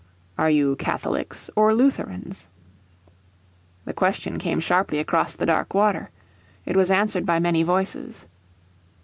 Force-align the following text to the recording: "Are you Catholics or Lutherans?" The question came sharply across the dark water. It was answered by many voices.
"Are 0.35 0.49
you 0.49 0.75
Catholics 0.77 1.47
or 1.55 1.75
Lutherans?" 1.75 2.47
The 3.85 3.93
question 3.93 4.39
came 4.39 4.59
sharply 4.59 4.97
across 4.97 5.35
the 5.35 5.45
dark 5.45 5.75
water. 5.75 6.09
It 6.65 6.75
was 6.75 6.89
answered 6.89 7.23
by 7.27 7.37
many 7.37 7.61
voices. 7.61 8.25